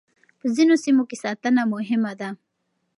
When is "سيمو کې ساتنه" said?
0.83-1.61